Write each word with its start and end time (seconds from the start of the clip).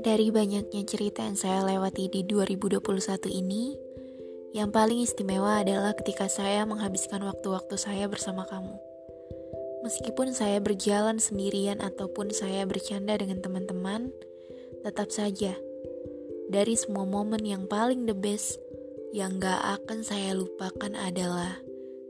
Dari 0.00 0.34
banyaknya 0.34 0.82
cerita 0.90 1.22
yang 1.22 1.38
saya 1.38 1.62
lewati 1.62 2.10
di 2.10 2.26
2021 2.26 2.82
ini, 3.30 3.78
yang 4.50 4.74
paling 4.74 5.06
istimewa 5.06 5.62
adalah 5.62 5.94
ketika 5.94 6.26
saya 6.26 6.66
menghabiskan 6.66 7.22
waktu-waktu 7.22 7.78
saya 7.78 8.10
bersama 8.10 8.42
kamu. 8.50 8.74
Meskipun 9.86 10.34
saya 10.34 10.58
berjalan 10.58 11.22
sendirian 11.22 11.78
ataupun 11.78 12.34
saya 12.34 12.66
bercanda 12.66 13.14
dengan 13.14 13.38
teman-teman, 13.38 14.10
tetap 14.82 15.14
saja 15.14 15.54
dari 16.50 16.74
semua 16.74 17.06
momen 17.06 17.46
yang 17.46 17.70
paling 17.70 18.02
the 18.10 18.18
best 18.18 18.58
yang 19.14 19.38
gak 19.38 19.62
akan 19.78 20.02
saya 20.02 20.34
lupakan 20.34 20.98
adalah 20.98 21.54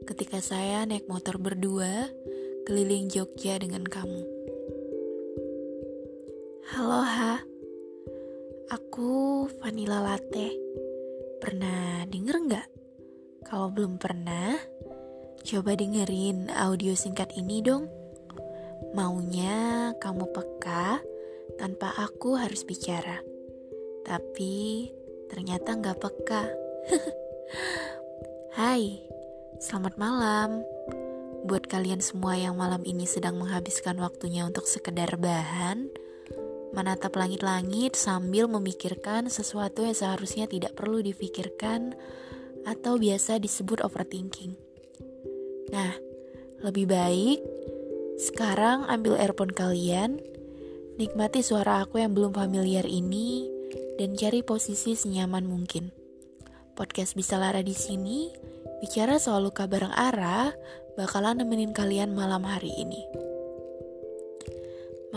ketika 0.08 0.40
saya 0.40 0.88
naik 0.88 1.04
motor 1.06 1.36
berdua 1.36 2.08
keliling 2.70 3.10
Jogja 3.10 3.58
dengan 3.58 3.82
kamu. 3.82 4.22
Halo 6.70 7.02
Ha, 7.02 7.42
Aku 8.70 9.50
vanilla 9.58 9.98
latte. 9.98 10.54
Pernah 11.42 12.06
denger 12.06 12.36
nggak? 12.46 12.68
Kalau 13.42 13.74
belum 13.74 13.98
pernah, 13.98 14.54
coba 15.42 15.74
dengerin 15.74 16.46
audio 16.46 16.94
singkat 16.94 17.34
ini 17.34 17.58
dong. 17.58 17.90
Maunya 18.94 19.90
kamu 19.98 20.30
peka 20.30 21.02
tanpa 21.58 21.90
aku 21.98 22.38
harus 22.38 22.62
bicara. 22.62 23.18
Tapi 24.06 24.86
ternyata 25.26 25.74
nggak 25.74 25.98
peka. 25.98 26.46
Hai, 28.62 29.02
selamat 29.58 29.98
malam. 29.98 30.62
Buat 31.40 31.68
kalian 31.68 32.04
semua 32.04 32.36
yang 32.36 32.60
malam 32.60 32.84
ini 32.84 33.08
sedang 33.08 33.40
menghabiskan 33.40 33.96
waktunya 34.00 34.44
untuk 34.44 34.68
sekedar 34.68 35.16
bahan, 35.16 35.88
menatap 36.76 37.16
langit-langit 37.16 37.96
sambil 37.96 38.46
memikirkan 38.46 39.26
sesuatu 39.32 39.82
yang 39.82 39.96
seharusnya 39.96 40.46
tidak 40.46 40.76
perlu 40.76 41.00
difikirkan 41.00 41.96
atau 42.68 43.00
biasa 43.00 43.40
disebut 43.40 43.80
overthinking. 43.80 44.54
Nah, 45.72 45.96
lebih 46.60 46.90
baik 46.90 47.40
sekarang 48.20 48.84
ambil 48.84 49.16
earphone 49.16 49.56
kalian, 49.56 50.20
nikmati 51.00 51.40
suara 51.40 51.80
aku 51.88 52.04
yang 52.04 52.12
belum 52.12 52.36
familiar 52.36 52.84
ini, 52.84 53.48
dan 53.96 54.12
cari 54.12 54.44
posisi 54.44 54.92
senyaman 54.92 55.48
mungkin. 55.48 55.88
Podcast 56.76 57.16
Bisa 57.16 57.40
Lara 57.40 57.64
di 57.64 57.72
sini, 57.72 58.28
bicara 58.84 59.16
soal 59.16 59.48
luka 59.48 59.64
bareng 59.64 59.92
arah, 59.92 60.52
bakalan 61.00 61.40
nemenin 61.40 61.72
kalian 61.72 62.12
malam 62.12 62.44
hari 62.44 62.68
ini. 62.76 63.00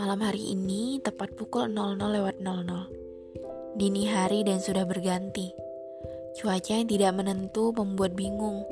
Malam 0.00 0.24
hari 0.24 0.56
ini 0.56 0.96
tepat 1.04 1.36
pukul 1.36 1.68
00 1.68 2.00
lewat 2.00 2.40
00. 2.40 3.76
Dini 3.76 4.08
hari 4.08 4.48
dan 4.48 4.64
sudah 4.64 4.88
berganti. 4.88 5.52
Cuaca 6.40 6.80
yang 6.80 6.88
tidak 6.88 7.12
menentu 7.12 7.76
membuat 7.76 8.16
bingung. 8.16 8.64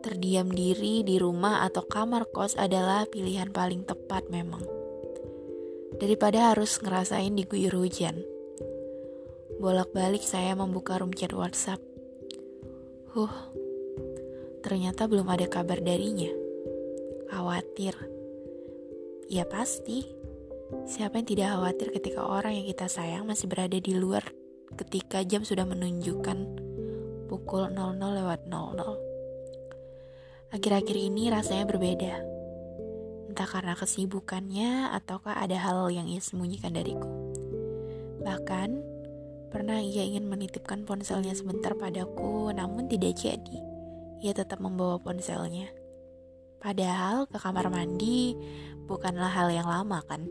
Terdiam 0.00 0.48
diri 0.48 1.04
di 1.04 1.20
rumah 1.20 1.68
atau 1.68 1.84
kamar 1.84 2.24
kos 2.32 2.56
adalah 2.56 3.04
pilihan 3.04 3.52
paling 3.52 3.84
tepat 3.84 4.32
memang. 4.32 4.64
Daripada 6.00 6.56
harus 6.56 6.80
ngerasain 6.80 7.36
diguyur 7.36 7.76
hujan. 7.76 8.24
Bolak-balik 9.60 10.24
saya 10.24 10.56
membuka 10.56 10.96
room 10.96 11.12
chat 11.12 11.36
WhatsApp. 11.36 11.84
Huh, 13.12 13.52
ternyata 14.72 15.04
belum 15.04 15.28
ada 15.28 15.44
kabar 15.52 15.84
darinya. 15.84 16.32
Khawatir. 17.28 17.92
Ya 19.28 19.44
pasti. 19.44 20.08
Siapa 20.88 21.20
yang 21.20 21.28
tidak 21.28 21.52
khawatir 21.52 21.92
ketika 21.92 22.24
orang 22.24 22.56
yang 22.56 22.64
kita 22.64 22.88
sayang 22.88 23.28
masih 23.28 23.52
berada 23.52 23.76
di 23.76 23.92
luar 23.92 24.24
ketika 24.80 25.20
jam 25.28 25.44
sudah 25.44 25.68
menunjukkan 25.68 26.56
pukul 27.28 27.68
00 27.68 28.00
lewat 28.00 28.48
00. 28.48 30.56
Akhir-akhir 30.56 30.96
ini 30.96 31.28
rasanya 31.28 31.68
berbeda. 31.68 32.24
Entah 33.28 33.44
karena 33.44 33.76
kesibukannya 33.76 34.88
ataukah 34.96 35.36
ada 35.36 35.60
hal 35.60 35.92
yang 35.92 36.08
ia 36.08 36.24
sembunyikan 36.24 36.72
dariku. 36.72 37.12
Bahkan, 38.24 38.80
pernah 39.52 39.84
ia 39.84 40.08
ingin 40.08 40.32
menitipkan 40.32 40.88
ponselnya 40.88 41.36
sebentar 41.36 41.76
padaku, 41.76 42.48
namun 42.56 42.88
tidak 42.88 43.20
jadi. 43.20 43.71
Ia 44.22 44.30
tetap 44.30 44.62
membawa 44.62 45.02
ponselnya. 45.02 45.66
Padahal 46.62 47.26
ke 47.26 47.42
kamar 47.42 47.66
mandi 47.74 48.38
bukanlah 48.86 49.34
hal 49.34 49.50
yang 49.50 49.66
lama 49.66 49.98
kan? 50.06 50.22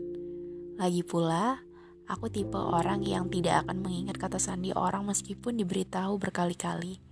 Lagi 0.80 1.04
pula, 1.04 1.60
aku 2.08 2.32
tipe 2.32 2.56
orang 2.56 3.04
yang 3.04 3.28
tidak 3.28 3.68
akan 3.68 3.84
mengingat 3.84 4.16
kata 4.16 4.40
sandi 4.40 4.72
orang 4.72 5.04
meskipun 5.04 5.60
diberitahu 5.60 6.16
berkali-kali. 6.16 7.04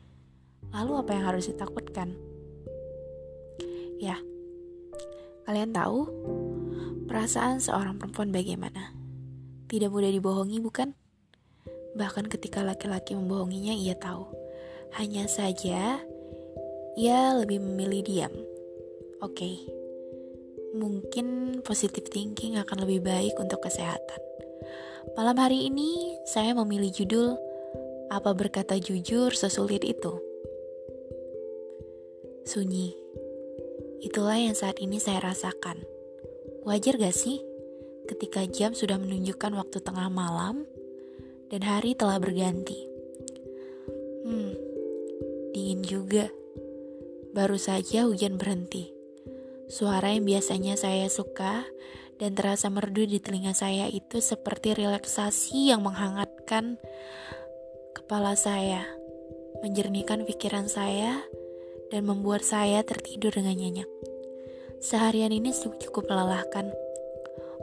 Lalu 0.72 0.92
apa 1.04 1.10
yang 1.12 1.24
harus 1.28 1.52
ditakutkan? 1.52 2.16
Ya, 4.00 4.16
kalian 5.44 5.76
tahu 5.76 6.08
perasaan 7.04 7.60
seorang 7.60 8.00
perempuan 8.00 8.32
bagaimana? 8.32 8.96
Tidak 9.68 9.92
mudah 9.92 10.08
dibohongi 10.08 10.64
bukan? 10.64 10.96
Bahkan 11.92 12.32
ketika 12.32 12.64
laki-laki 12.64 13.12
membohonginya 13.12 13.76
ia 13.76 13.92
tahu. 14.00 14.32
Hanya 14.96 15.30
saja 15.30 16.02
ia 16.98 17.36
lebih 17.38 17.62
memilih 17.62 18.00
diam. 18.02 18.34
Oke. 19.20 19.36
Okay 19.36 19.80
mungkin 20.74 21.58
positive 21.66 22.06
thinking 22.06 22.54
akan 22.58 22.86
lebih 22.86 23.02
baik 23.02 23.34
untuk 23.38 23.62
kesehatan. 23.66 24.20
Malam 25.18 25.36
hari 25.38 25.66
ini 25.66 26.14
saya 26.28 26.54
memilih 26.54 26.92
judul 26.94 27.28
Apa 28.10 28.34
berkata 28.34 28.74
jujur 28.74 29.30
sesulit 29.30 29.86
itu? 29.86 30.18
Sunyi. 32.42 32.90
Itulah 34.02 34.34
yang 34.34 34.58
saat 34.58 34.82
ini 34.82 34.98
saya 34.98 35.22
rasakan. 35.22 35.78
Wajar 36.66 36.98
gak 36.98 37.14
sih 37.14 37.38
ketika 38.10 38.42
jam 38.50 38.74
sudah 38.74 38.98
menunjukkan 38.98 39.54
waktu 39.54 39.78
tengah 39.78 40.10
malam 40.10 40.66
dan 41.54 41.62
hari 41.62 41.94
telah 41.94 42.18
berganti? 42.18 42.82
Hmm, 44.26 44.58
dingin 45.54 45.86
juga. 45.86 46.26
Baru 47.30 47.62
saja 47.62 48.10
hujan 48.10 48.42
berhenti. 48.42 48.90
Suara 49.70 50.10
yang 50.10 50.26
biasanya 50.26 50.74
saya 50.74 51.06
suka 51.06 51.62
dan 52.18 52.34
terasa 52.34 52.66
merdu 52.66 53.06
di 53.06 53.22
telinga 53.22 53.54
saya 53.54 53.86
itu 53.86 54.18
seperti 54.18 54.74
relaksasi 54.74 55.70
yang 55.70 55.86
menghangatkan 55.86 56.82
kepala 57.94 58.34
saya, 58.34 58.82
menjernihkan 59.62 60.26
pikiran 60.26 60.66
saya, 60.66 61.22
dan 61.94 62.02
membuat 62.02 62.42
saya 62.42 62.82
tertidur 62.82 63.30
dengan 63.30 63.54
nyenyak. 63.54 63.90
Seharian 64.82 65.30
ini 65.30 65.54
cukup 65.54 66.10
melelahkan. 66.10 66.74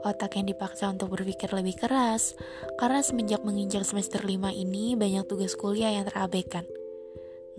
Otak 0.08 0.40
yang 0.40 0.48
dipaksa 0.48 0.88
untuk 0.88 1.12
berpikir 1.12 1.52
lebih 1.52 1.76
keras, 1.76 2.40
karena 2.80 3.04
semenjak 3.04 3.44
menginjak 3.44 3.84
semester 3.84 4.24
5 4.24 4.48
ini 4.56 4.96
banyak 4.96 5.28
tugas 5.28 5.60
kuliah 5.60 5.92
yang 5.92 6.08
terabaikan. 6.08 6.64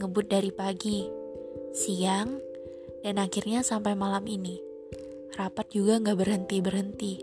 Ngebut 0.00 0.30
dari 0.30 0.54
pagi, 0.54 1.17
siang, 1.72 2.40
dan 3.02 3.20
akhirnya 3.20 3.64
sampai 3.64 3.94
malam 3.94 4.24
ini. 4.26 4.60
Rapat 5.38 5.70
juga 5.70 6.02
nggak 6.02 6.18
berhenti-berhenti. 6.18 7.14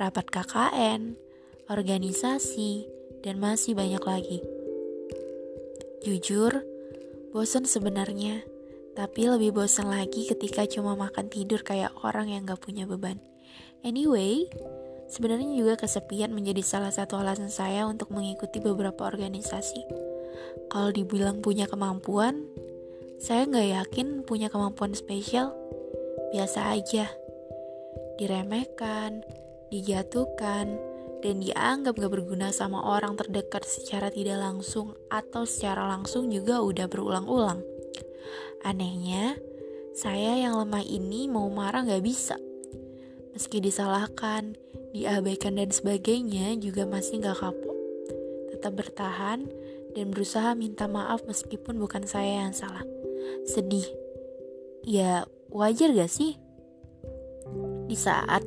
Rapat 0.00 0.26
KKN, 0.32 1.14
organisasi, 1.68 2.88
dan 3.22 3.38
masih 3.38 3.76
banyak 3.76 4.02
lagi. 4.02 4.38
Jujur, 6.02 6.66
bosan 7.30 7.68
sebenarnya. 7.68 8.42
Tapi 8.92 9.24
lebih 9.24 9.56
bosan 9.56 9.88
lagi 9.88 10.28
ketika 10.28 10.68
cuma 10.68 10.92
makan 10.98 11.32
tidur 11.32 11.64
kayak 11.64 11.96
orang 12.04 12.28
yang 12.28 12.44
gak 12.44 12.60
punya 12.60 12.84
beban. 12.84 13.16
Anyway, 13.80 14.52
sebenarnya 15.08 15.56
juga 15.56 15.80
kesepian 15.80 16.34
menjadi 16.36 16.60
salah 16.60 16.92
satu 16.92 17.16
alasan 17.16 17.48
saya 17.48 17.88
untuk 17.88 18.12
mengikuti 18.12 18.60
beberapa 18.60 19.08
organisasi. 19.08 19.80
Kalau 20.68 20.92
dibilang 20.92 21.40
punya 21.40 21.64
kemampuan, 21.64 22.44
saya 23.22 23.46
nggak 23.46 23.68
yakin 23.70 24.08
punya 24.26 24.50
kemampuan 24.50 24.98
spesial. 24.98 25.54
Biasa 26.34 26.74
aja. 26.74 27.06
Diremehkan, 28.18 29.22
dijatuhkan, 29.70 30.74
dan 31.22 31.34
dianggap 31.38 32.02
gak 32.02 32.10
berguna 32.10 32.50
sama 32.50 32.82
orang 32.82 33.14
terdekat 33.14 33.62
secara 33.62 34.10
tidak 34.10 34.42
langsung 34.42 34.98
atau 35.06 35.46
secara 35.46 35.86
langsung 35.86 36.34
juga 36.34 36.66
udah 36.66 36.90
berulang-ulang. 36.90 37.62
Anehnya, 38.66 39.38
saya 39.94 40.42
yang 40.42 40.58
lemah 40.58 40.82
ini 40.82 41.30
mau 41.30 41.46
marah 41.46 41.86
gak 41.86 42.02
bisa. 42.02 42.34
Meski 43.38 43.62
disalahkan, 43.62 44.58
diabaikan 44.90 45.62
dan 45.62 45.70
sebagainya 45.70 46.58
juga 46.58 46.90
masih 46.90 47.22
gak 47.22 47.38
kapok. 47.38 47.78
Tetap 48.50 48.74
bertahan 48.74 49.46
dan 49.94 50.10
berusaha 50.10 50.58
minta 50.58 50.90
maaf 50.90 51.22
meskipun 51.22 51.78
bukan 51.78 52.02
saya 52.02 52.50
yang 52.50 52.54
salah 52.56 52.82
sedih. 53.46 53.86
Ya 54.82 55.26
wajar 55.50 55.94
gak 55.94 56.10
sih? 56.10 56.38
Di 57.86 57.96
saat 57.98 58.42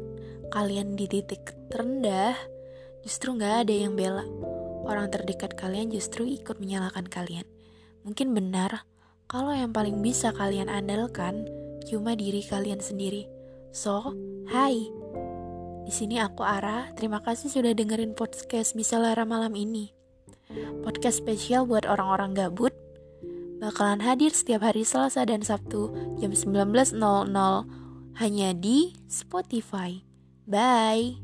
kalian 0.52 0.96
di 0.96 1.06
titik 1.06 1.56
terendah, 1.70 2.36
justru 3.04 3.36
nggak 3.36 3.68
ada 3.68 3.74
yang 3.76 3.94
bela. 3.94 4.26
Orang 4.86 5.10
terdekat 5.10 5.58
kalian 5.58 5.92
justru 5.92 6.26
ikut 6.26 6.62
menyalahkan 6.62 7.06
kalian. 7.10 7.46
Mungkin 8.06 8.38
benar 8.38 8.86
kalau 9.26 9.52
yang 9.52 9.74
paling 9.74 10.00
bisa 10.06 10.30
kalian 10.30 10.70
andalkan 10.70 11.50
cuma 11.90 12.14
diri 12.14 12.46
kalian 12.46 12.82
sendiri. 12.82 13.26
So, 13.74 14.14
hai. 14.50 14.90
Di 15.86 15.94
sini 15.94 16.18
aku 16.18 16.42
Ara. 16.42 16.90
Terima 16.98 17.22
kasih 17.22 17.50
sudah 17.54 17.74
dengerin 17.78 18.18
podcast 18.18 18.74
Bisa 18.74 18.98
Lara 18.98 19.26
malam 19.26 19.54
ini. 19.54 19.94
Podcast 20.82 21.22
spesial 21.22 21.66
buat 21.66 21.86
orang-orang 21.86 22.38
gabut 22.38 22.74
bakalan 23.60 24.02
hadir 24.04 24.32
setiap 24.32 24.66
hari 24.66 24.84
Selasa 24.84 25.24
dan 25.26 25.42
Sabtu 25.42 25.92
jam 26.20 26.32
19.00 26.32 26.96
hanya 28.16 28.50
di 28.56 28.96
Spotify. 29.12 30.00
Bye. 30.48 31.20